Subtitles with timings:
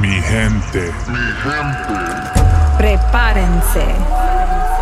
[0.00, 0.92] Mi gente.
[1.08, 1.98] Mi gente.
[2.78, 3.84] Prepárense.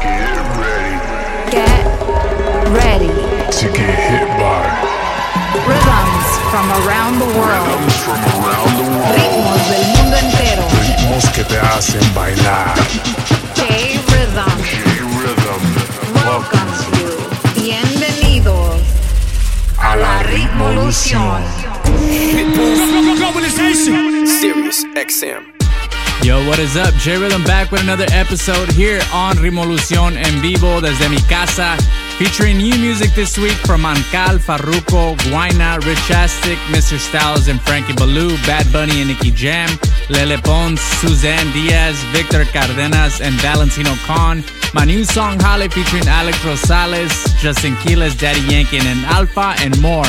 [0.03, 0.97] Get ready.
[1.51, 1.85] Get
[2.71, 3.15] ready.
[3.51, 4.61] To get hit by.
[5.67, 7.67] Rhythms from around the world.
[7.67, 9.17] Rhythms from around the world.
[9.17, 10.65] Ritmos del mundo entero.
[10.83, 12.75] Ritmos que te hacen bailar.
[13.55, 14.59] J-Rhythm.
[14.63, 15.63] J-Rhythm.
[16.27, 17.63] Welcomes you.
[17.63, 18.83] Bienvenidos
[19.79, 21.66] a la Ritmolución.
[24.27, 25.57] Sirius XM.
[26.23, 26.93] Yo, what is up?
[26.95, 31.77] J Rhythm back with another episode here on Rimolucion en vivo desde mi casa,
[32.19, 36.99] featuring new music this week from Ancal, Farruko, Guayna, Rich Astic, Mr.
[36.99, 39.69] Styles and Frankie Baloo, Bad Bunny and Nicky Jam,
[40.11, 44.43] Lele Pons, Suzanne Diaz, Victor Cardenas, and Valentino Khan.
[44.75, 50.07] My new song Holly featuring Alex Rosales, Justin Quiles, Daddy Yankee, and Alpha, and more.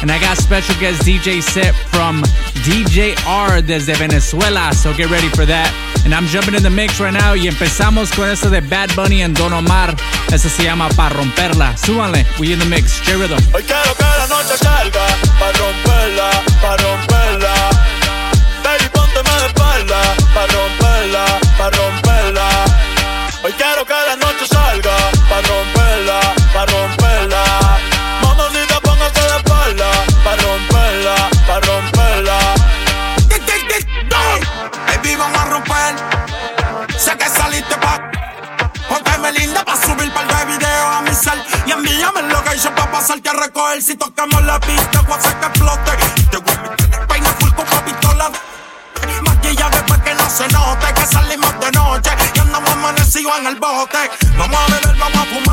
[0.00, 2.22] And I got special guest DJ set from
[2.62, 5.72] DJ R desde Venezuela, so get ready for that.
[6.04, 9.22] And I'm jumping in the mix right now y empezamos con eso de Bad Bunny
[9.22, 9.96] and Don Omar.
[10.32, 11.76] Eso se llama Pa Romperla.
[11.76, 13.38] Súbanle, we in the mix, J Rhythm.
[23.48, 24.07] Hoy quiero que la
[43.80, 45.92] Si tocamos la pista, voy a que explote.
[46.32, 48.32] Te voy a meter el peine full con la pistola
[49.22, 52.10] Maquillaje pa' que no se note Que salimos de noche.
[52.34, 54.10] Y andamos amanecidos en el bote.
[54.36, 55.47] Vamos a beber, vamos a fumar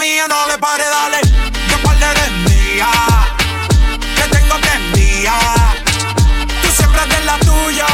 [0.00, 0.24] mía.
[0.28, 1.20] No le pare, dale.
[1.68, 2.90] Que cuál eres mía.
[4.16, 5.36] Que tengo prendida.
[6.62, 7.86] Tú siempre eres la tuya.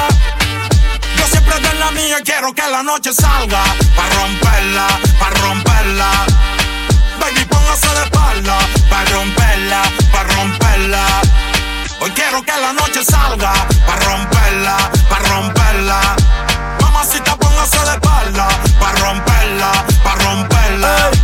[1.18, 2.18] Yo siempre eres la mía.
[2.24, 3.62] Quiero que la noche salga.
[3.96, 4.86] Pa' romperla,
[5.18, 6.10] pa' romperla.
[7.20, 8.56] Baby, póngase de espalda.
[8.88, 11.04] Pa' romperla, pa' romperla.
[12.00, 13.52] Hoy quiero que la noche salga
[13.86, 14.76] Pa' romperla,
[15.08, 15.98] pa' romperla
[16.82, 19.72] Mamacita, póngase de espalda Pa' romperla,
[20.04, 21.15] pa' romperla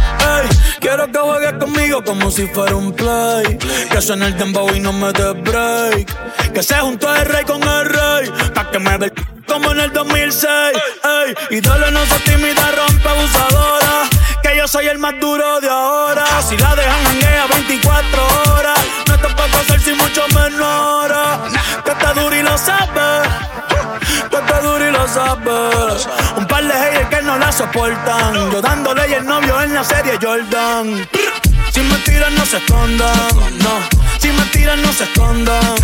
[0.95, 3.59] quiero que juegues conmigo como si fuera un play.
[3.91, 6.53] Que suene el dembow y no me dé break.
[6.53, 8.31] Que se juntó el rey con el rey.
[8.55, 9.13] Pa' que me ve
[9.47, 10.45] como en el 2006.
[10.45, 14.09] Ey, y dale, no se tímida, rompe abusadora.
[14.43, 16.27] Que yo soy el más duro de ahora.
[16.43, 18.23] Si la dejan janguea 24
[18.53, 18.81] horas.
[19.09, 21.11] No te puedo hacer sin mucho menor.
[21.85, 23.29] Que está duro y lo sabes.
[24.33, 26.09] Está duro y lo sabes.
[26.37, 28.51] Un par de haters que no la soportan.
[28.51, 31.07] Yo dándole y el novio en la serie Jordan.
[31.71, 34.02] Si me tiran, no se escondan.
[34.23, 35.75] Si me tiran, no se escondan.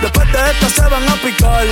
[0.00, 1.66] Después de esto se van a picar.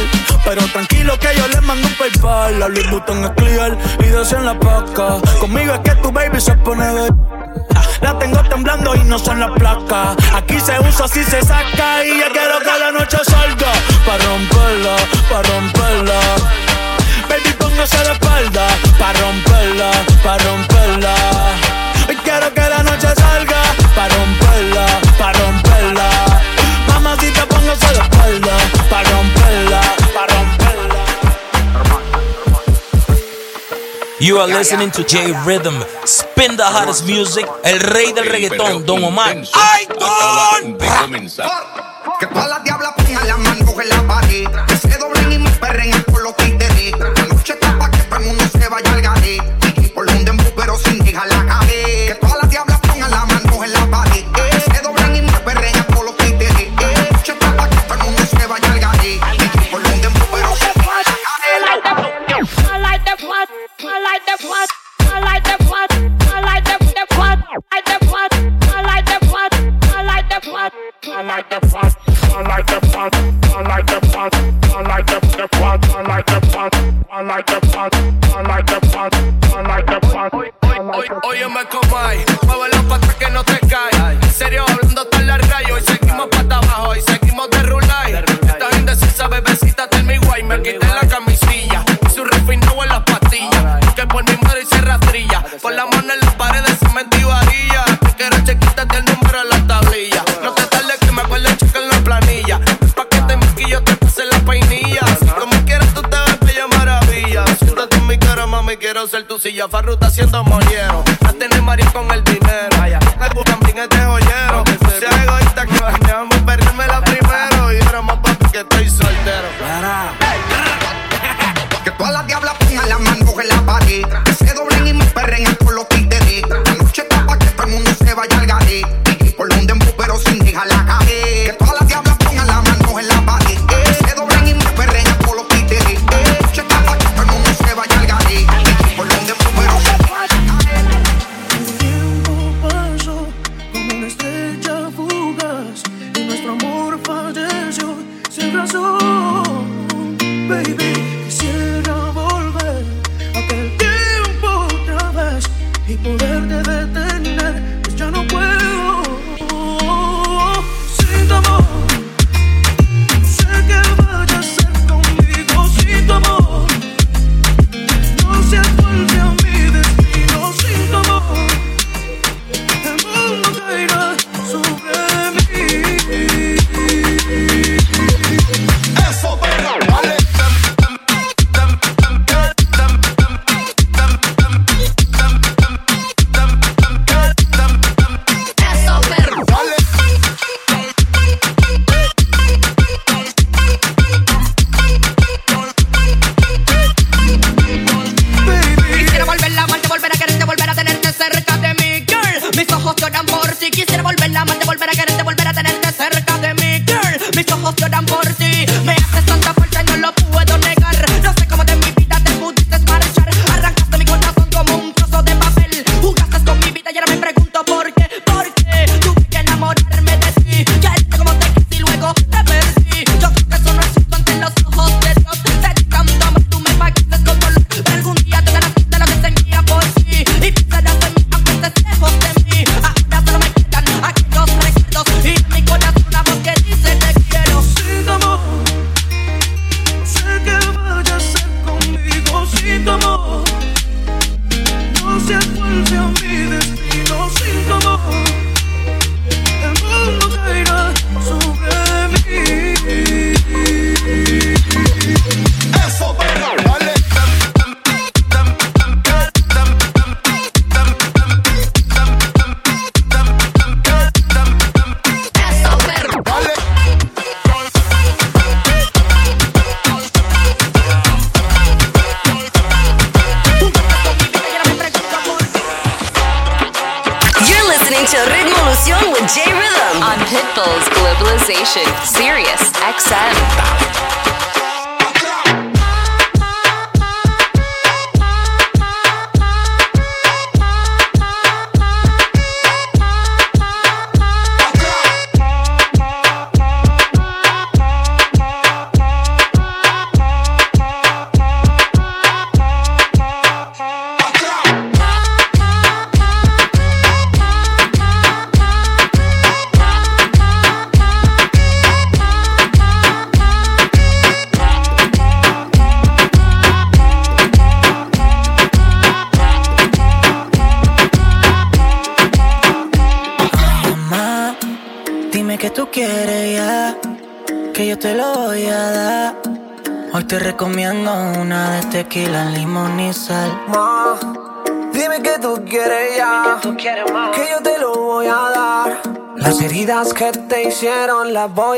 [0.45, 2.59] Pero tranquilo que yo les mando un paypal.
[2.59, 5.21] La Louis Vuitton es clear y de en la paca.
[5.39, 7.13] Conmigo es que tu baby se pone de.
[8.01, 10.17] La tengo temblando y no son las placas.
[10.35, 12.05] Aquí se usa, si se saca.
[12.05, 13.73] Y ya quiero que la noche salga.
[14.05, 14.97] Pa' romperla,
[15.31, 16.21] pa' romperla.
[17.29, 18.67] Baby, póngase de espalda.
[18.99, 19.91] Pa' romperla,
[20.25, 21.15] pa' romperla.
[22.09, 23.63] Hoy quiero que la noche salga.
[23.95, 24.87] Pa' romperla,
[25.19, 25.66] pa' romperla.
[26.89, 28.57] Mamacita, póngase de espalda.
[28.91, 29.81] Pa' romperla,
[30.15, 31.05] pa' romperla.
[34.19, 35.85] You are listening to J Rhythm.
[36.05, 37.47] Spin the hottest music.
[37.63, 39.37] El rey del reggaetón, Don Omar.
[39.55, 40.77] ¡Ay, Don!
[42.19, 42.65] Que todas las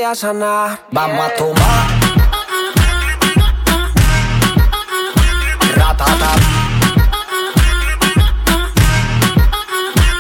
[0.09, 1.87] Vamos a tomar.
[5.77, 6.31] Ratata.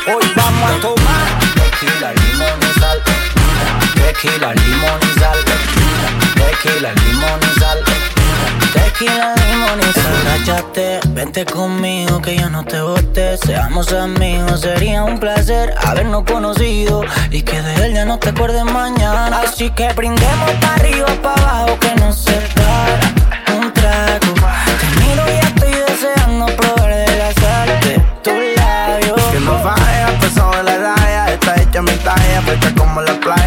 [0.07, 1.29] Hoy vamos a tomar.
[1.55, 3.03] Tequila, limón y sal.
[3.95, 5.39] Tequila, limón y sal.
[6.35, 7.79] Tequila, limón y sal.
[8.75, 10.15] Tequila, limón y sal.
[10.27, 13.39] Rachate, vente conmigo que yo no te bote.
[13.39, 17.05] Seamos amigos, sería un placer habernos conocido
[18.09, 19.43] no te acuerdes mañana.
[19.43, 24.33] Así que brindemos para arriba, para abajo, que no se para un trago.
[24.81, 29.23] Te miro y estoy deseando probar de la sal de tus labios.
[29.31, 33.38] Que no vaya, pesado de la raya, está hecha mi talla, puesta como la playa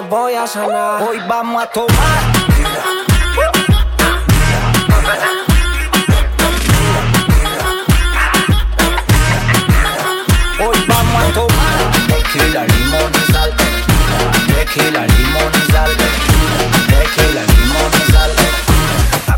[0.00, 1.02] las voy a sanar.
[1.02, 1.90] Hoy vamos a tomar.
[10.60, 11.90] Hoy vamos a tomar.
[12.08, 13.54] Tequila, limón y sal.
[14.46, 15.90] Tequila, limón y sal.
[16.88, 18.30] Tequila, limón y sal.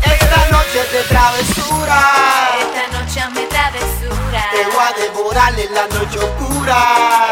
[0.03, 1.99] Esta noche es de travesura.
[2.59, 4.45] Esta noche me travesura.
[4.51, 6.77] Te voy a devorar en la noche oscura.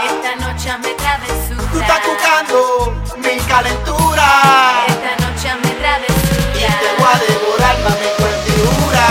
[0.05, 1.71] Esta noche me travesura.
[1.71, 3.00] Tú estás tocando.
[3.51, 3.63] Esta
[5.27, 5.67] noche a mi.
[5.67, 9.07] Y te voy a devorar, mami, cuerdura.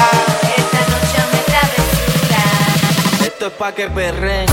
[0.56, 1.24] Esta noche a
[3.20, 3.26] mi.
[3.26, 4.46] Esto es pa' que perren.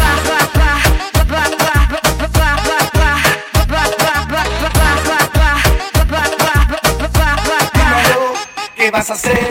[8.75, 9.46] ¿Qué vas a hacer?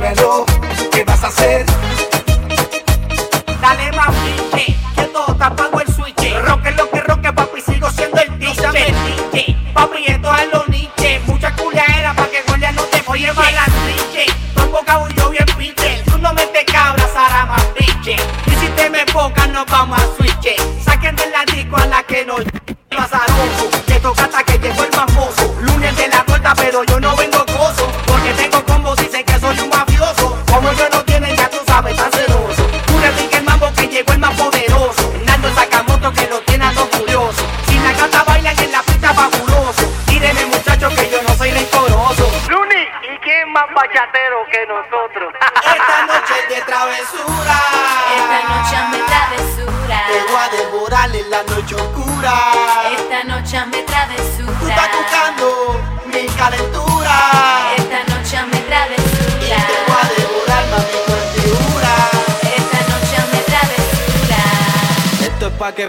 [0.00, 0.49] me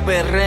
[0.05, 0.40] perreo.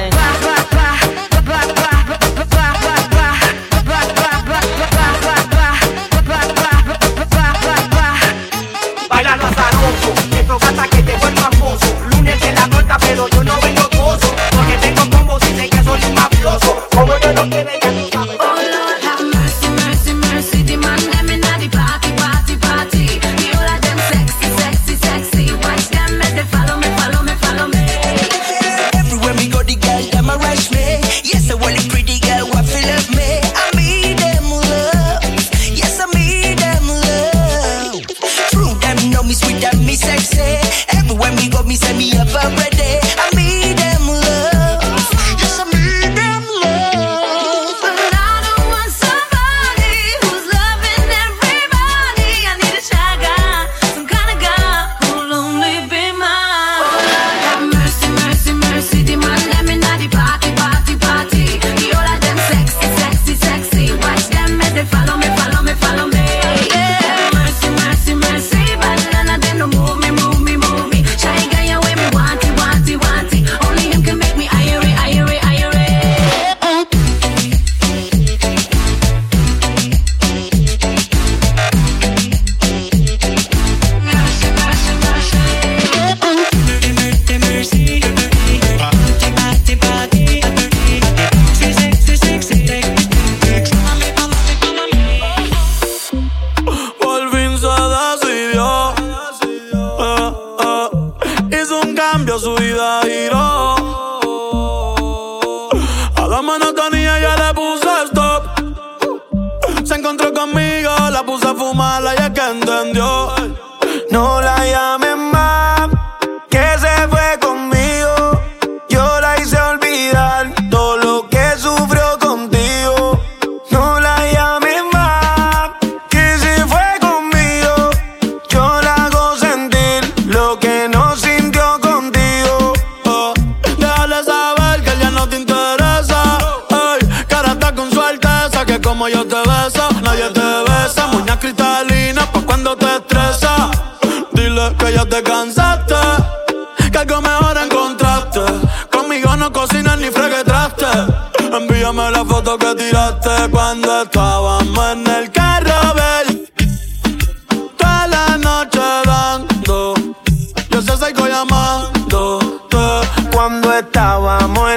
[163.78, 164.73] estábamos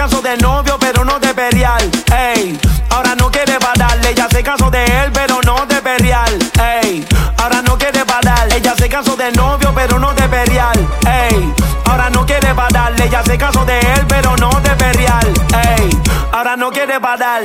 [0.00, 4.70] casó de novio pero no de perial Ey, ahora no quiere pararle Ella se casó
[4.70, 7.04] de él pero no de perial Ey,
[7.36, 11.52] ahora no quiere parar Ella se casó de novio pero no de perial Ey,
[11.84, 15.90] ahora no quiere pararle Ella se casó de él pero no de perial Ey,
[16.32, 17.42] ahora no quiere parar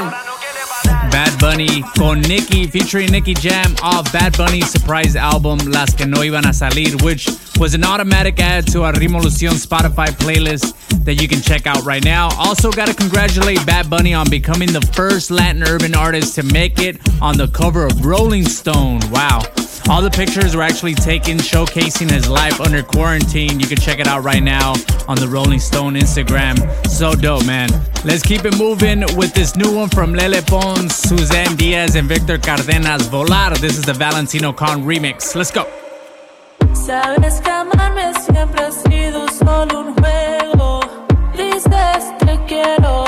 [1.12, 6.24] Bad Bunny con Nicki featuring Nicki Jam off Bad Bunny's surprise album Las que no
[6.24, 10.74] iban a salir, which was an automatic add to our Revolucion Spotify playlist
[11.06, 12.30] that you can check out right now.
[12.38, 16.80] Also, got to congratulate Bad Bunny on becoming the first Latin urban artist to make
[16.80, 19.00] it on the cover of Rolling Stone.
[19.12, 19.42] Wow.
[19.88, 23.60] All the pictures were actually taken showcasing his life under quarantine.
[23.60, 24.74] You can check it out right now
[25.08, 26.58] on the Rolling Stone Instagram.
[26.88, 27.70] So dope, man.
[28.04, 32.40] Let's keep it moving with this new one from Lele Pons, Suzanne Diaz, and Victor
[32.40, 33.08] Cardenas.
[33.10, 33.56] Volar.
[33.60, 35.36] This is the Valentino Con remix.
[35.36, 35.66] Let's go.
[36.74, 40.85] Sabes que amarme siempre ha sido solo un juego.
[42.26, 43.05] Te quiero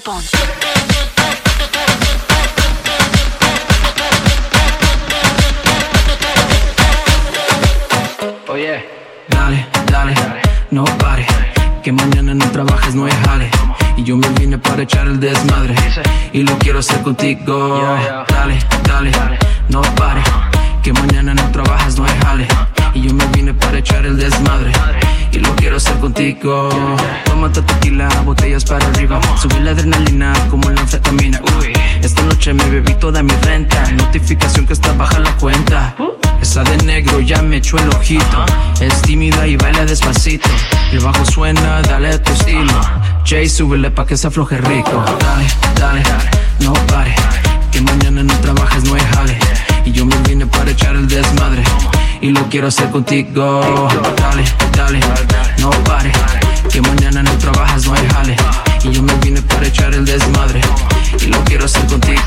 [0.00, 0.30] Pons.
[8.48, 8.84] Oye,
[9.28, 10.14] dale, dale,
[10.70, 11.26] no pare.
[11.82, 13.50] Que mañana no trabajes, no hay jale.
[13.96, 15.74] Y yo me vine para echar el desmadre.
[16.32, 17.80] Y lo quiero hacer contigo.
[18.28, 19.10] Dale, dale,
[19.68, 20.22] no pare.
[20.82, 22.48] Que mañana no trabajas, no hay jale.
[22.96, 24.72] Y yo me vine para echar el desmadre.
[25.30, 26.70] Y lo quiero hacer contigo.
[27.26, 29.20] Tómate tequila, botellas para arriba.
[29.38, 31.38] Subir la adrenalina como la anfetamina.
[32.02, 33.92] Esta noche me bebí toda mi renta.
[33.92, 35.94] Notificación que está baja la cuenta.
[36.40, 38.46] Esa de negro ya me echó el ojito.
[38.80, 40.48] Es tímida y baila despacito.
[40.90, 42.72] El bajo suena, dale tu estilo.
[43.26, 45.04] Jay, súbele pa' que se afloje rico.
[45.20, 45.46] Dale,
[45.78, 46.02] dale,
[46.60, 47.14] no pare.
[47.70, 49.38] Que mañana no trabajes, no hay jale.
[49.86, 51.62] Y yo me vine para echar el desmadre.
[52.20, 53.88] Y lo quiero hacer contigo.
[54.18, 54.44] Dale,
[54.76, 55.00] dale,
[55.58, 56.12] no pare.
[56.70, 58.36] Que mañana no trabajas, no hay jale.
[58.82, 60.60] Y yo me vine para echar el desmadre.
[61.20, 62.20] Y lo quiero hacer contigo.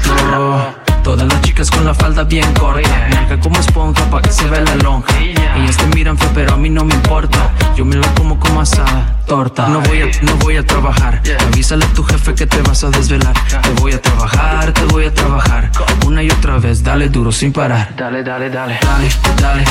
[1.04, 3.08] Todas las chicas con la falda bien corta.
[3.14, 5.18] Marca como esponja pa' que se vea la lonja.
[5.20, 7.52] Ellas te miran feo pero a mí no me importa.
[7.76, 9.68] Yo me lo como como asada, torta.
[9.68, 11.22] No voy a, no voy a trabajar.
[11.48, 13.34] Avísale a tu jefe que te vas a desvelar.
[13.62, 15.72] Te voy a trabajar, te voy a trabajar.
[16.06, 17.96] Una y otra vez, dale duro sin parar.
[17.96, 19.10] Dale, dale, dale Dale,
[19.42, 19.64] dale,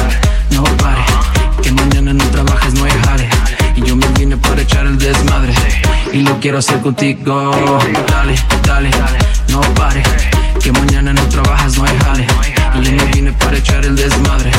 [0.50, 3.28] no pare Que mañana no trabajes, no hay jale.
[3.76, 5.52] Y yo me vine para echar el desmadre.
[6.12, 7.52] Y lo quiero hacer contigo.
[8.08, 8.90] Dale, dale,
[9.50, 10.02] no pare.
[10.62, 12.26] Que mañana no trabajas, no hay jale.
[12.74, 14.50] Y yo me vine para echar el desmadre.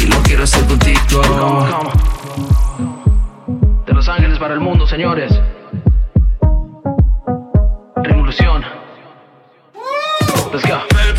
[0.00, 1.22] Y lo quiero hacer contigo.
[3.86, 5.32] De Los Ángeles es para el mundo, señores.
[8.02, 8.64] Revolución.
[10.52, 11.15] Let's go.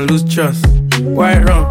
[0.00, 0.64] Can lose trust.
[1.00, 1.66] White rum,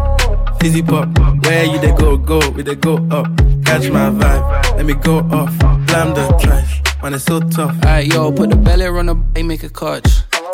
[0.60, 1.08] fizzy pop.
[1.44, 3.26] Where you they go, go, we they go up.
[3.64, 5.56] Catch my vibe, let me go off.
[5.86, 7.74] Blam the trash, man, it's so tough.
[7.84, 10.29] Alright, yo, put the belly on the bay, make a catch.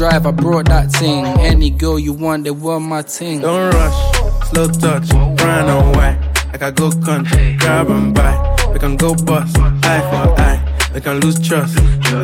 [0.00, 1.26] drive, I brought that thing.
[1.40, 3.42] Any girl you want, they want my ting.
[3.42, 6.18] Don't rush, slow touch, brown and white.
[6.54, 8.32] I I go country, grab and buy.
[8.72, 10.90] We can go bust, eye for eye.
[10.94, 11.78] We can lose trust.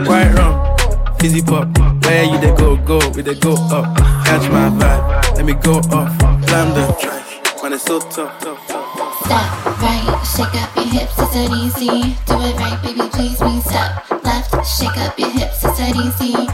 [0.09, 0.57] White rum,
[1.19, 1.69] fizzy pop.
[2.03, 3.95] Where you they go, go, we they go up.
[4.25, 6.19] Catch my vibe, let me go off.
[6.47, 9.27] Blam the trash, man, it's so tough, tough, tough.
[9.27, 12.17] Step right, shake up your hips, it's that easy.
[12.25, 13.61] Do it right, baby, please me.
[13.61, 16.46] Step left, shake up your hips, it's that easy.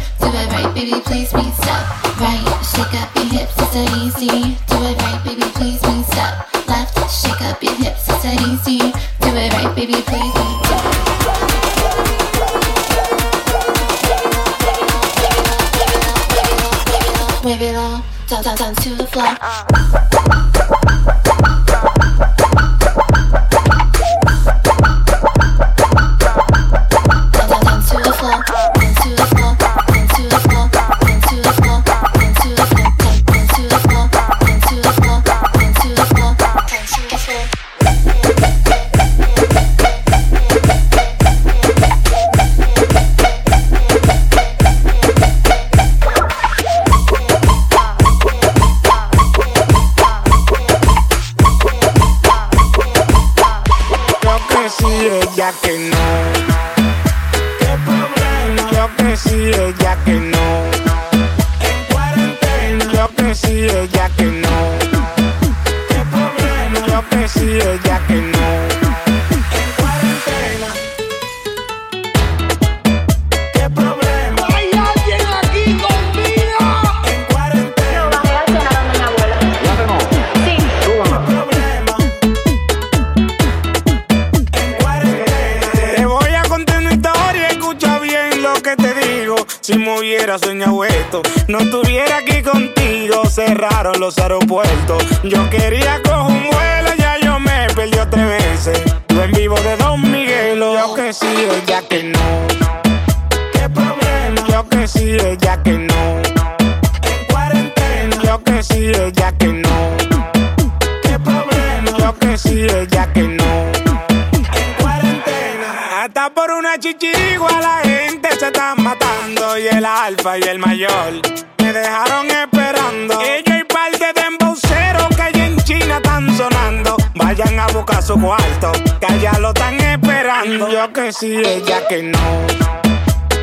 [116.83, 121.23] Chichigua la gente se está matando Y el alfa y el mayor
[121.59, 123.21] me dejaron esperando.
[123.23, 126.97] Ellos y par de embauceros que allá en China están sonando.
[127.15, 130.69] Vayan a buscar su cuarto, que allá lo están esperando.
[130.69, 132.19] Yo que sí, ella que no.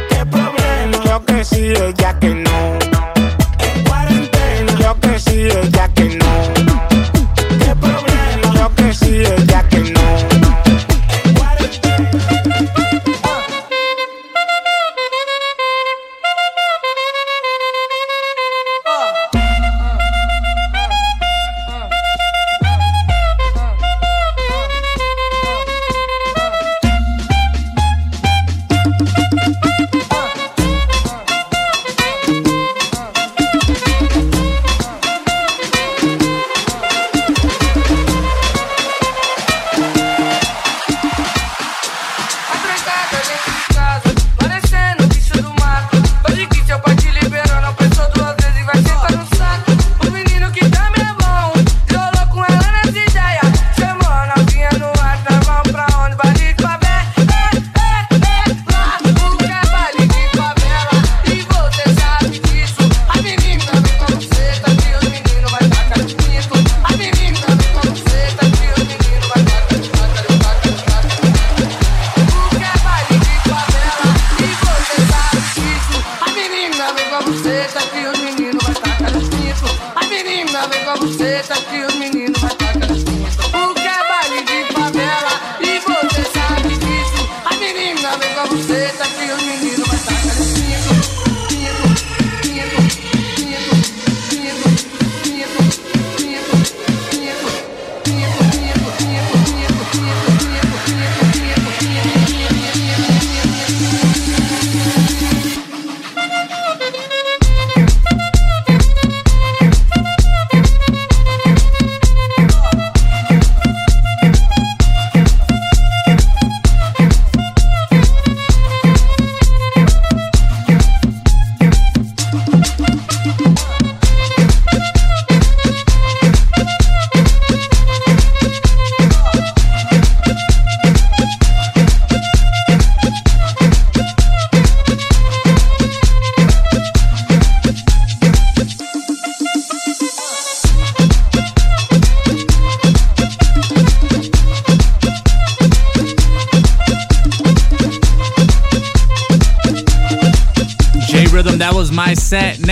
[0.10, 1.02] ¿Qué problema?
[1.06, 2.78] Yo que sí, ella que no.
[3.60, 4.74] En cuarentena.
[4.82, 6.32] Yo que sí, ella que no.
[7.58, 8.54] ¿Qué problema?
[8.54, 10.02] Yo que sí, ella que no.
[11.40, 12.20] Parecendo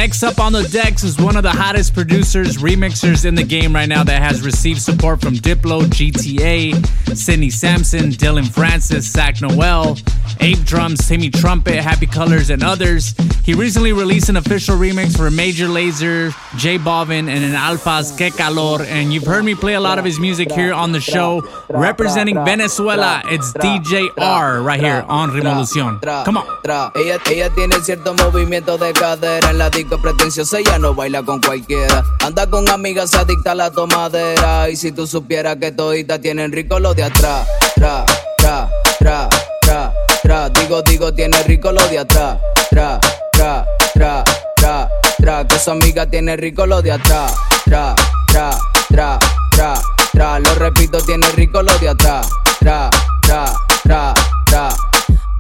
[0.08, 3.76] Next up on the decks is one of the hottest producers, remixers in the game
[3.76, 9.98] right now that has received support from Diplo, GTA, Sidney Sampson, Dylan Francis, Zach Noel,
[10.40, 13.14] Ape Drums, Timmy Trumpet, Happy Colors, and others.
[13.44, 18.32] He recently released an official remix for Major Lazer, J Balvin, and an Alphas Que
[18.32, 18.84] Calor.
[18.84, 21.48] And you've heard me play a lot of his music here on the show.
[21.70, 26.00] Representing Venezuela, it's DJ R right here on Revolucion.
[26.26, 26.48] Come on.
[26.96, 32.04] Ella, tiene cierto movimiento de cadera En la disco pretenciosa ella no baila con cualquiera
[32.20, 35.74] Anda con amigas adicta a la tomadera Y si tú supieras que
[36.22, 38.06] tienen rico lo de atrás Tra,
[38.38, 38.70] tra,
[39.00, 39.30] tra,
[39.62, 39.94] tra,
[40.28, 42.38] Digo, digo, tiene rico lo de atrás.
[42.70, 43.00] Tra,
[43.32, 44.26] tra, tra,
[44.58, 47.34] tra, tra Que su amiga tiene rico lo de atrás.
[47.64, 47.96] Tra,
[48.28, 48.50] tra,
[48.90, 49.20] tra,
[49.52, 52.28] tra, tra Lo repito, tiene rico lo de atrás.
[52.60, 52.90] Tra,
[53.22, 54.14] tra, tra,
[54.46, 54.70] tra.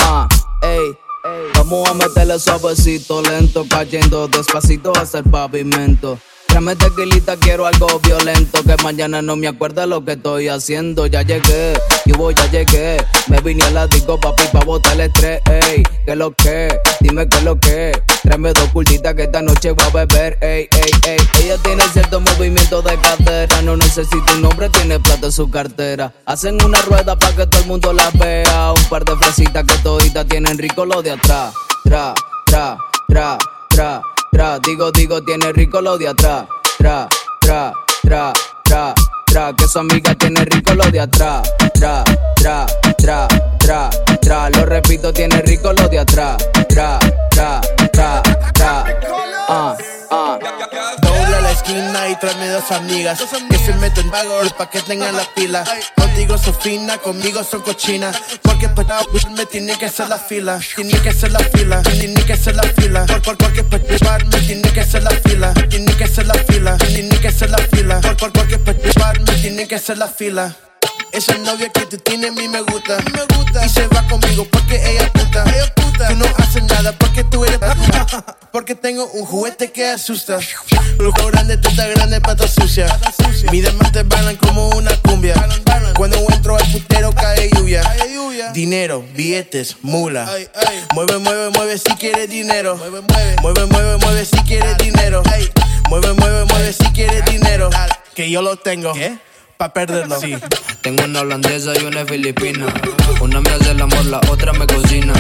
[0.03, 0.25] Ah,
[0.61, 0.97] ey.
[1.55, 6.17] Vamos a meterle suavecito, lento, cayendo despacito hasta el pavimento.
[6.57, 8.63] Tráeme tequilita, quiero algo violento.
[8.63, 11.05] Que mañana no me acuerda lo que estoy haciendo.
[11.05, 12.97] Ya llegué, y voy, ya llegué.
[13.27, 15.39] Me vine a la papi, pa' botar el estrés.
[15.45, 16.75] Ey, ¿qué lo que?
[16.99, 17.91] Dime qué lo que.
[18.23, 20.39] Tráeme dos cultitas que esta noche voy a beber.
[20.41, 21.17] Ey, ey, ey.
[21.43, 23.61] Ella tiene cierto movimiento de cadera.
[23.61, 26.11] No necesita un nombre, tiene plata en su cartera.
[26.25, 28.73] Hacen una rueda para que todo el mundo la vea.
[28.75, 31.53] Un par de fresitas que toditas tienen rico lo de atrás.
[31.83, 32.15] Tra,
[32.47, 33.37] tra, tra,
[33.77, 34.57] tra, tra.
[34.57, 36.47] Digo, digo, tiene rico lo de atrás.
[36.77, 37.07] Tra,
[37.39, 38.93] tra, tra, tra,
[39.25, 39.53] tra.
[39.53, 41.47] Que su amiga tiene rico lo de atrás.
[41.73, 42.03] Tra,
[42.35, 42.65] tra,
[42.97, 43.27] tra,
[43.59, 44.49] tra, tra.
[44.49, 46.37] Lo repito, tiene rico lo de atrás.
[46.67, 46.97] Tra,
[47.29, 47.61] tra,
[47.91, 48.21] tra,
[48.53, 48.83] tra.
[49.47, 49.77] Ah,
[50.09, 50.76] ah.
[52.09, 53.19] Y tráeme dos amigas.
[53.49, 55.63] Que se meten valor pa' que tengan la pila.
[55.95, 59.01] Contigo son fina, conmigo son cochinas Porque para
[59.35, 60.59] me tiene que hacer la fila.
[60.75, 63.05] Tiene que hacer la fila, tiene que hacer la fila.
[63.05, 65.53] Por, por, Porque para me tiene que hacer la fila.
[65.69, 68.01] Tiene que hacer la fila, tiene que hacer la fila.
[68.01, 70.55] Por, por, Porque para me tiene que hacer la fila
[71.17, 73.65] esa novia que tú tienes a mí me gusta, me gusta.
[73.65, 76.07] Y se va conmigo porque ella es puta, ella es puta.
[76.09, 80.39] Tú no haces nada porque tú eres puta Porque tengo un juguete que asusta.
[80.99, 82.87] Lujo grande, teta grande, pata sucia.
[83.51, 85.33] Mis diamantes bailan como una cumbia.
[85.95, 87.81] Cuando entro al putero cae lluvia.
[88.53, 90.29] Dinero, billetes, mula.
[90.93, 92.77] Mueve, mueve, mueve si quieres dinero.
[93.41, 95.23] Mueve, mueve, mueve si quieres dinero.
[95.89, 97.69] Mueve, mueve, mueve si quieres dinero.
[98.13, 98.93] Que yo lo tengo
[99.57, 100.35] Pa' perderlo Sí,
[100.81, 102.67] tengo una holandesa y una filipina.
[103.21, 105.13] Una me hace el amor, la otra me cocina.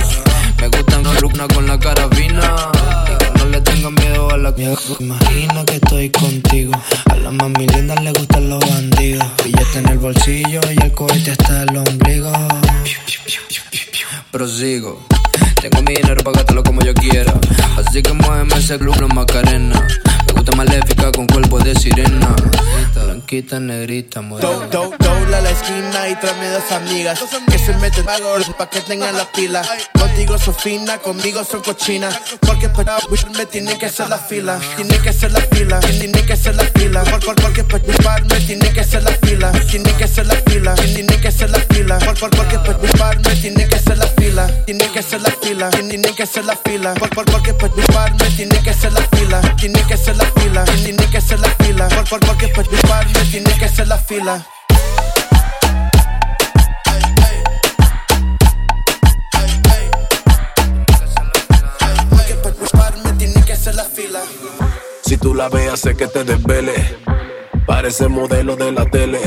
[0.61, 2.71] Me gustan los lugna con la cara fina.
[3.05, 4.53] Y que no le tengan miedo a la
[4.99, 6.71] Imagina que estoy contigo.
[7.09, 9.27] A las mami lindas le gustan los bandidos.
[9.43, 12.31] Billete en el bolsillo y el cohete hasta el ombligo.
[14.29, 15.03] Prosigo.
[15.69, 17.33] Tengo mi dinero para gastarlo como yo quiera.
[17.77, 19.85] Así que muéveme ese club, no macarena.
[20.27, 22.33] Me gusta maléfica con cuerpo de sirena.
[22.93, 24.49] Blanquita, negrita, morena.
[24.49, 27.19] Do- do- Dobla la esquina y tráeme dos amigas.
[27.51, 29.61] Que se meten pa' que tengan la pila.
[29.99, 32.97] Contigo son fina, conmigo son cochinas Porque para
[33.37, 34.59] me tiene que hacer la fila.
[34.75, 37.03] Tiene que hacer la fila, tiene que hacer la fila.
[37.03, 37.63] Por, por, Porque
[38.03, 39.51] para me tiene que hacer la fila.
[39.69, 41.99] Tiene que hacer la fila, tiene que hacer la fila.
[41.99, 42.57] Por, por, Porque
[42.97, 44.47] para me tiene que hacer la fila.
[44.65, 48.29] Tiene que hacer la fila, tiene que hacer la fila por, por, Porque para me
[48.31, 51.87] tiene que hacer la fila Tiene que hacer la fila, tiene que hacer la fila
[51.89, 54.45] por, por, Porque para me tiene que hacer la fila
[63.03, 64.21] me tiene que hacer la fila.
[65.05, 66.73] Si tú la veas, sé que te desvele.
[67.65, 69.19] Parece modelo de la tele.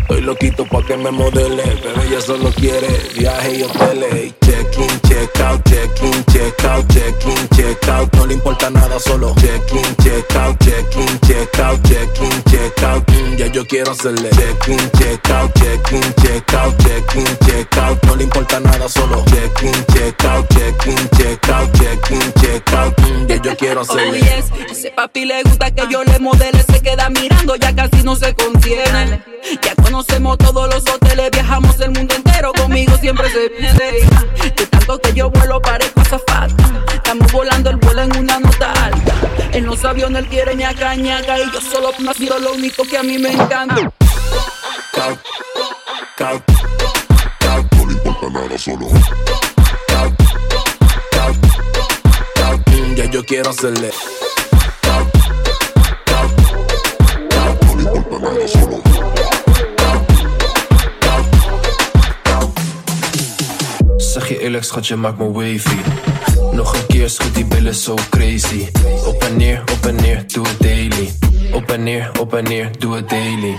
[0.00, 1.62] Estoy loquito pa' que me modele.
[1.82, 4.34] Pero ella solo quiere viaje y hoteles.
[4.40, 8.12] Check in, check out, check in, check out, check in, check out.
[8.16, 12.42] No le importa nada, solo check in, check out, check in, check out, check in,
[12.50, 13.06] check out.
[13.10, 17.36] Mm, ya yo quiero hacerle check in, check out, check in, check out, check in,
[17.46, 18.04] check out.
[18.06, 22.32] No le importa nada, solo check in, check out, check in, check out, check in,
[22.42, 22.98] check out.
[23.00, 24.18] Mm, ya yo quiero Oh hacerle.
[24.18, 28.16] yes, ese papi le gusta que yo le modele, se queda mirando, ya casi no
[28.16, 29.22] se contiene.
[29.62, 33.72] Ya conocemos todos los hoteles, viajamos el mundo entero, conmigo siempre se viene.
[34.56, 36.54] De tanto que yo vuelo parezco azafata,
[36.94, 39.14] estamos volando el vuelo en una nota alta.
[39.52, 43.02] En los aviones él quiere ñaca ñaca y yo solo nacido lo único que a
[43.02, 43.92] mí me encanta.
[52.94, 53.90] Ya yo quiero hacerle.
[64.50, 65.76] Eerlijk, schat, je maakt me wavy.
[66.52, 68.66] Nog een keer, schud die billen zo crazy.
[69.06, 71.12] Op en neer, op en neer, doe het daily.
[71.52, 73.56] Op en neer, op en neer, doe het daily.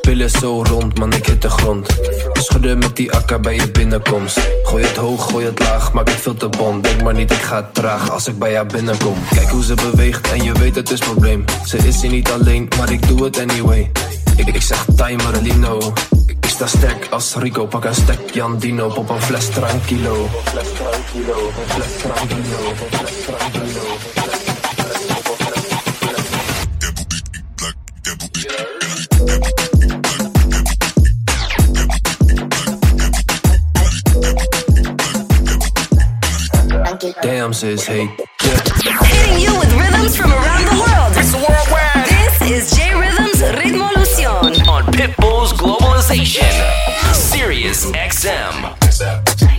[0.00, 1.86] Pillen zo rond, man, ik hit de grond.
[2.32, 4.40] Schudden met die akka bij je binnenkomst.
[4.62, 6.84] Gooi het hoog, gooi het laag, maak het veel te bond.
[6.84, 9.16] Denk maar niet, ik ga traag als ik bij haar binnenkom.
[9.30, 11.44] Kijk hoe ze beweegt en je weet het is probleem.
[11.64, 13.90] Ze is hier niet alleen, maar ik doe het anyway.
[14.36, 15.92] Ik, ik zeg timer, Lino.
[16.62, 20.28] Ik sta sterk als Rico, pak een stek Jan Dino, pop een fles tranquilo.
[20.44, 23.80] Fles tranquilo, fles tranquilo, fles tranquilo.
[37.20, 38.10] Damn, sis, hey.
[39.02, 41.14] Hitting you with rhythms from around the world.
[42.04, 43.11] This is J Rhythms
[44.02, 44.68] Ritmolución.
[44.68, 46.44] On Pitbull's Globalization.
[47.12, 49.51] Sirius XM.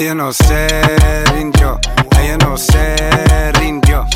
[0.00, 0.66] Ella no se
[1.34, 1.78] rindió,
[2.18, 4.06] ella no se rindió.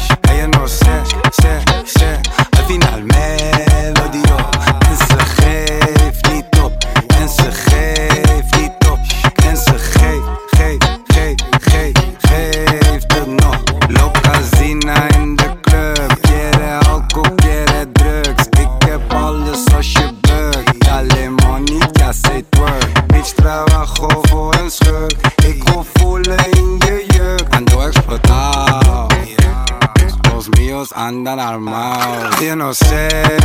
[32.57, 33.44] no sé.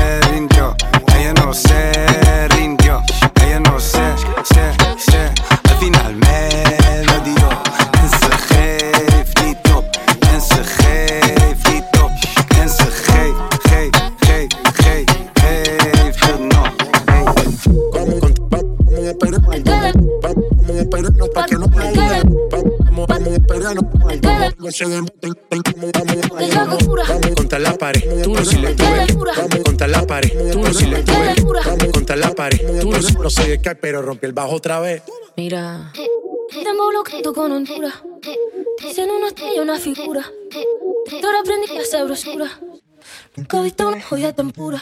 [33.81, 35.03] pero rompí el bajo otra vez.
[35.35, 35.91] Mira.
[36.49, 37.93] Estamos bloqueando con Honduras.
[38.91, 40.25] Siendo una estrella, una figura.
[41.23, 42.59] Ahora aprendí que hacer brosura.
[43.35, 44.81] Nunca he visto una joya tan pura.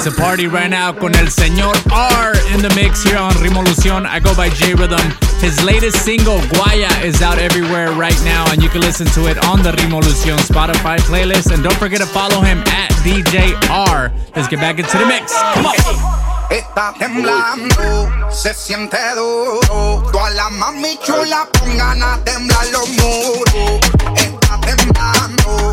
[0.00, 4.06] It's a party right now con el señor R in the mix here on Revolución.
[4.06, 4.98] I go by J Rhythm.
[5.40, 9.36] His latest single, Guaya, is out everywhere right now, and you can listen to it
[9.44, 11.52] on the Revolución Spotify playlist.
[11.52, 14.10] And don't forget to follow him at DJ R.
[14.34, 15.34] Let's get back into the mix.
[15.52, 16.30] Come on.
[16.50, 19.60] Está temblando, se siente duro.
[20.10, 23.80] Todas las mami chulas pongan a temblar los muros.
[24.16, 25.72] Está temblando,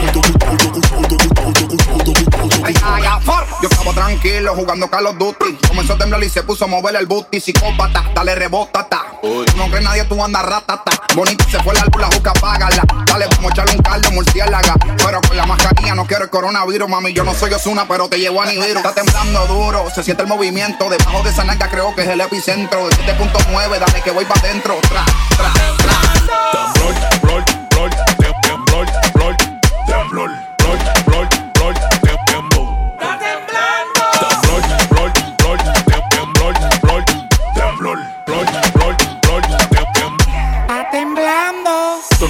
[4.21, 5.57] tranquilo jugando Call of Duty.
[5.67, 7.39] Comenzó a temblar y se puso a mover el booty.
[7.39, 9.05] Psicópata, dale rebótata.
[9.21, 10.91] Tú no crees nadie, tú andas ratata.
[11.15, 12.83] Bonito se fue la luz, la juca, apágala.
[13.05, 14.75] Dale, vamos a echarle un caldo, murciélaga.
[15.03, 17.13] Pero con la mascarilla no quiero el coronavirus, mami.
[17.13, 18.77] Yo no soy Osuna, pero te llevo a Nibiru.
[18.77, 20.89] Está temblando duro, se siente el movimiento.
[20.89, 22.87] Debajo de esa nalga creo que es el epicentro.
[22.89, 24.77] De 7.9, dale que voy para adentro.
[24.81, 25.05] Tra,
[25.37, 26.70] tra, tra.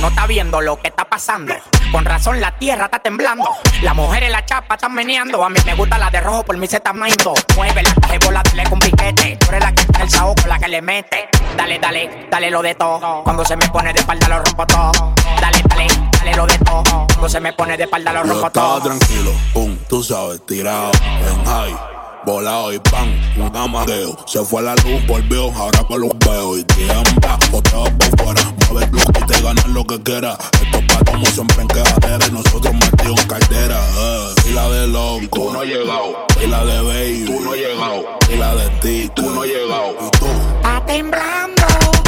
[0.02, 1.54] No estás viendo lo que está pasando.
[1.92, 3.48] Con razón la tierra está temblando.
[3.84, 5.44] Las mujeres la chapa están meneando.
[5.44, 7.34] A mí me gusta la de rojo, por mí se está maindo.
[7.56, 7.94] Mueve la
[8.26, 9.38] bola, dale con piquete.
[9.38, 11.30] Tú eres la que el saoco, la que le mete.
[11.56, 13.24] Dale, dale, dale lo de todo.
[13.24, 15.14] Cuando se me pone de espalda lo rompo todo.
[15.40, 15.88] Dale, dale,
[16.18, 16.84] dale lo de todo.
[17.08, 18.82] Cuando se me pone de espalda lo rompo todo.
[18.82, 20.92] tranquilo, pum, tú sabes, tirado
[21.28, 21.78] en high,
[22.26, 24.18] volado y pan, un amareo.
[24.26, 28.86] Se fue la luz, volvió, ahora con los veo y tiembla, boteo por fuera, mueve
[28.86, 30.38] el bloque y te ganas lo que quieras.
[30.62, 33.80] Estos patos siempre en quejadera y nosotros metidos en cartera.
[33.98, 34.28] Eh.
[34.44, 36.26] Pila de loco, tú no has llegado.
[36.40, 38.06] Pila de baby, tú no has llegado.
[38.28, 39.96] Pila de ti, tú no has llegado.
[40.00, 40.26] Y tú,
[40.58, 41.64] Está temblando.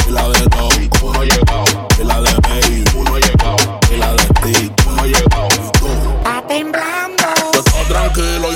[0.06, 1.63] pila de loco, tú no has llegado.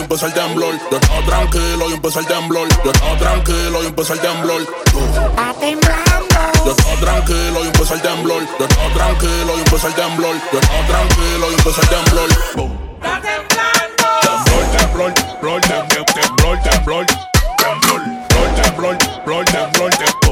[0.08, 0.74] Empezó el temblor.
[0.90, 2.68] Yo estaba tranquilo y empezó el temblor.
[2.82, 4.62] Yo estaba tranquilo y empezó el temblor.
[4.62, 6.64] Está temblando.
[6.64, 8.42] Yo estaba tranquilo y empezó el temblor.
[8.58, 10.36] Yo estaba tranquilo y empezó el temblor.
[10.50, 12.28] Yo estaba tranquilo y empezó el temblor.
[12.98, 13.44] Temblor,
[14.70, 17.06] temblor, temblor, temblor, temblor, temblor, temblor,
[17.58, 18.06] temblor,
[18.64, 19.90] temblor, temblor, temblor.
[19.90, 20.27] Temblor,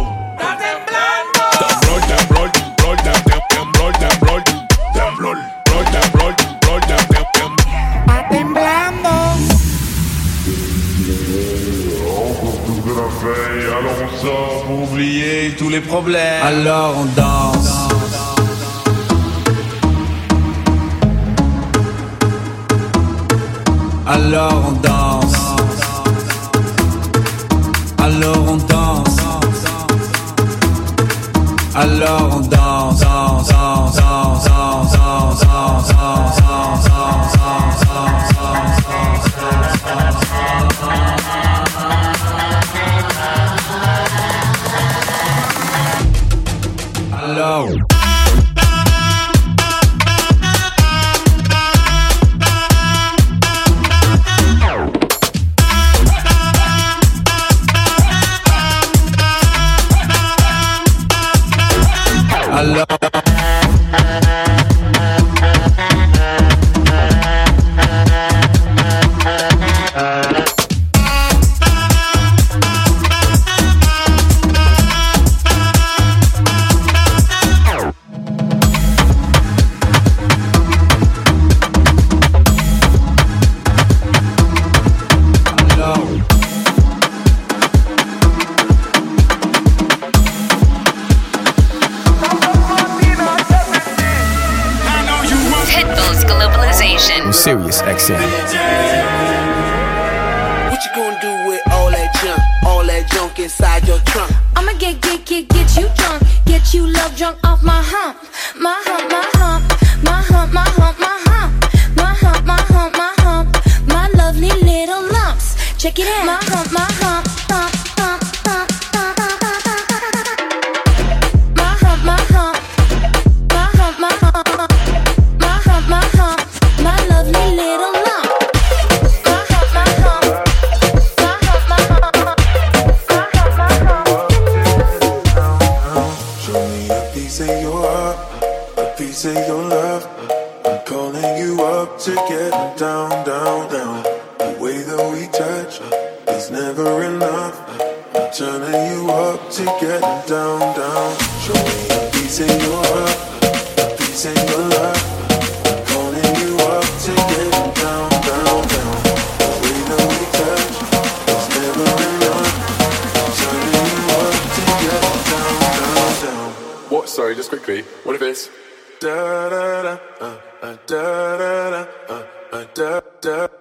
[14.91, 16.43] oublier tous les problèmes.
[16.43, 17.72] Alors on danse.
[24.07, 25.37] Alors on danse.
[27.99, 29.16] Alors on danse.
[31.74, 34.55] Alors on danse, danse, danse, danse.
[62.66, 63.15] alone.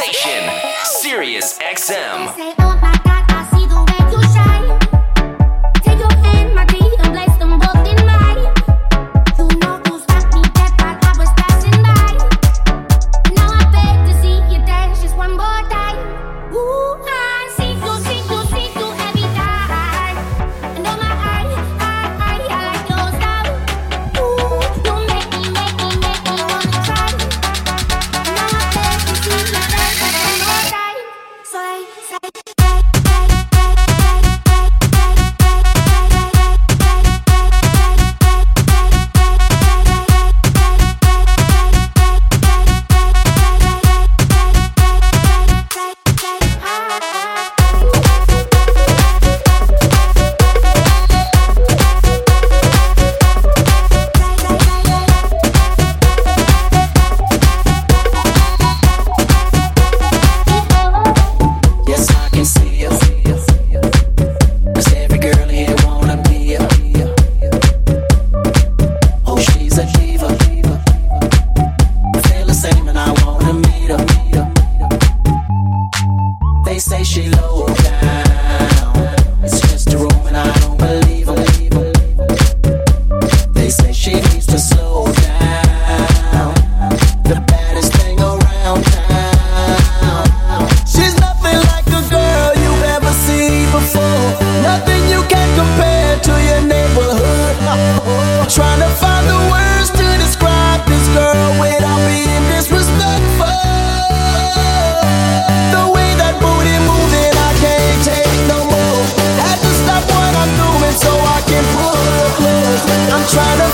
[0.00, 0.48] Sensation,
[1.60, 2.99] XM.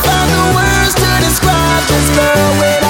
[0.05, 2.86] find the words to describe this girl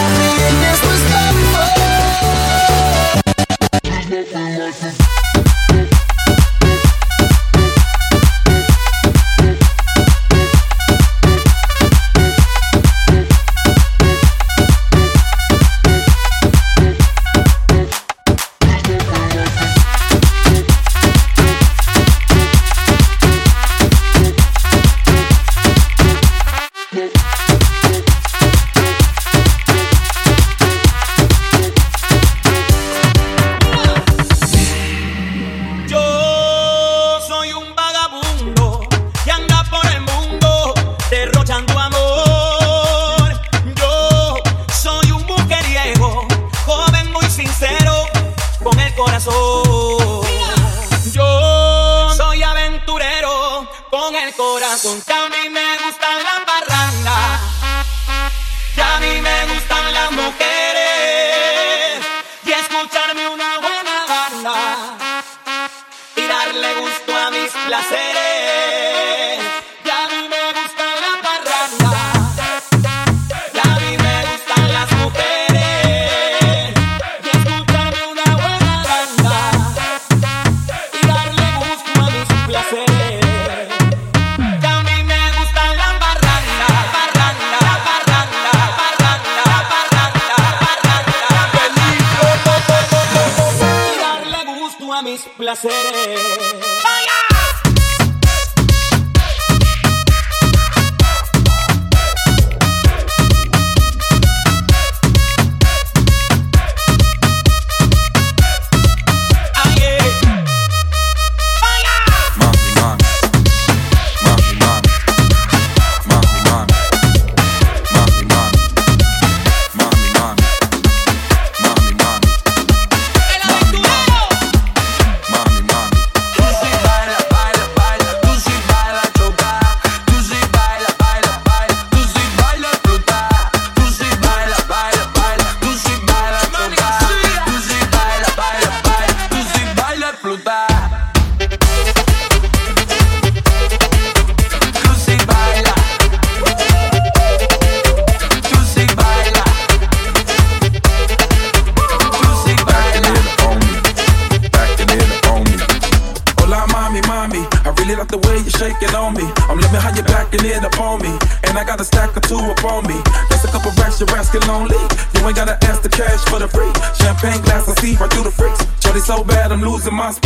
[169.87, 170.26] to my spot.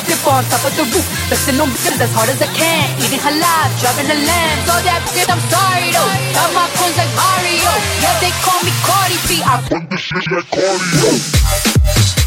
[0.31, 2.87] on top of the roof, flexing on bitches as hard as I can.
[3.03, 6.07] Eating halal, driving a lamb, So that shit, I'm sorry though.
[6.31, 9.43] Got my coins like Mario, yeah, they call me Cardi B.
[9.43, 12.20] I run this shit like cardio.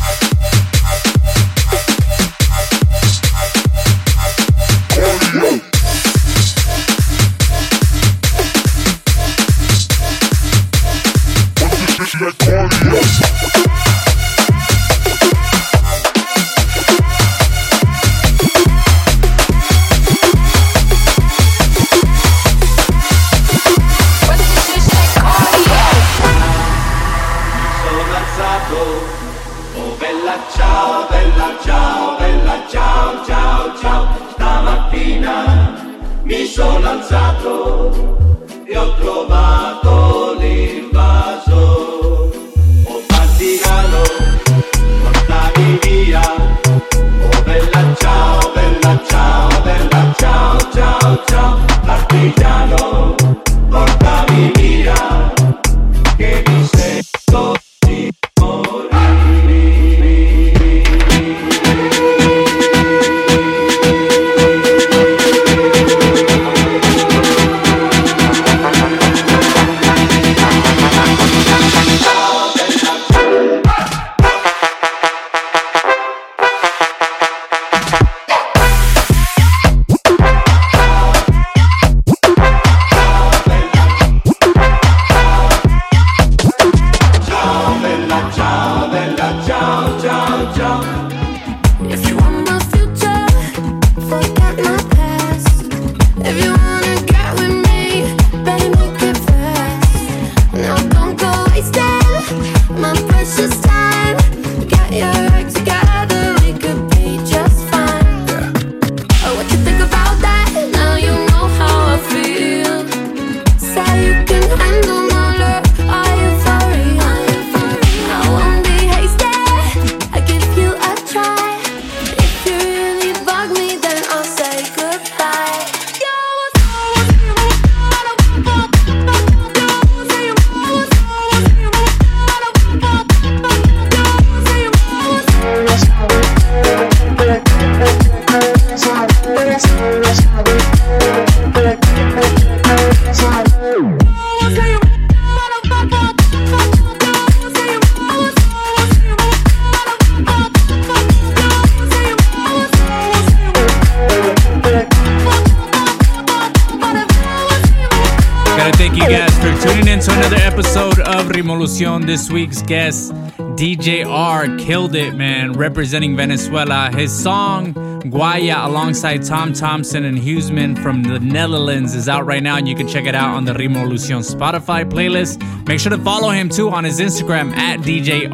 [162.67, 163.13] Guest,
[163.57, 166.91] DJ R, killed it, man, representing Venezuela.
[166.93, 172.57] His song, Guaya, alongside Tom Thompson and Hughesman from the Netherlands, is out right now,
[172.57, 175.41] and you can check it out on the Revolucion Spotify playlist.
[175.67, 178.29] Make sure to follow him too on his Instagram at DJ.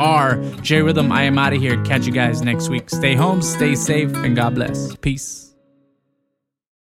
[0.62, 1.82] J Rhythm, I am out of here.
[1.84, 2.88] Catch you guys next week.
[2.90, 4.96] Stay home, stay safe, and God bless.
[4.96, 5.49] Peace.